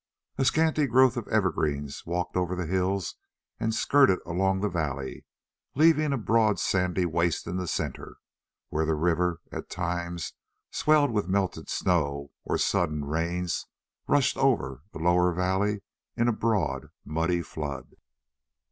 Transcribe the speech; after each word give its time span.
A 0.39 0.45
scanty 0.45 0.87
growth 0.87 1.15
of 1.15 1.25
the 1.25 1.31
evergreens 1.31 2.07
walked 2.07 2.35
over 2.35 2.55
the 2.55 2.65
hills 2.65 3.17
and 3.59 3.71
skirted 3.71 4.17
along 4.25 4.59
the 4.61 4.67
valley, 4.67 5.25
leaving 5.75 6.11
a 6.11 6.17
broad, 6.17 6.57
sandy 6.59 7.05
waste 7.05 7.45
in 7.45 7.57
the 7.57 7.67
center 7.67 8.17
where 8.69 8.83
the 8.83 8.95
river 8.95 9.41
at 9.51 9.69
times 9.69 10.33
swelled 10.71 11.11
with 11.11 11.27
melted 11.29 11.69
snow 11.69 12.31
or 12.43 12.57
sudden 12.57 13.05
rains 13.05 13.67
and 14.07 14.13
rushed 14.15 14.37
over 14.37 14.81
the 14.91 14.97
lower 14.97 15.31
valley 15.33 15.83
in 16.17 16.27
a 16.27 16.33
broad, 16.33 16.87
muddy 17.05 17.43
flood. 17.43 17.95